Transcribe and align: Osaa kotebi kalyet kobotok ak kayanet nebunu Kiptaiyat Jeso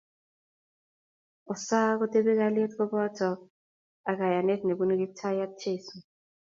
Osaa 1.51 1.97
kotebi 1.99 2.31
kalyet 2.39 2.71
kobotok 2.77 3.39
ak 4.09 4.15
kayanet 4.19 4.61
nebunu 4.65 4.93
Kiptaiyat 4.99 5.51
Jeso 5.61 5.95